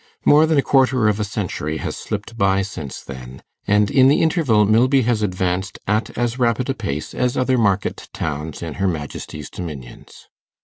[0.25, 4.23] More than a quarter of a century has slipped by since then, and in the
[4.23, 8.87] interval Milby has advanced at as rapid a pace as other market towns in her
[8.87, 10.27] Majesty's dominions.